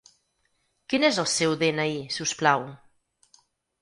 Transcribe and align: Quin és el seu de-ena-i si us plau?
Quin 0.93 1.05
és 1.11 1.19
el 1.23 1.29
seu 1.33 1.53
de-ena-i 1.63 1.99
si 2.17 2.25
us 2.27 2.35
plau? 2.43 2.67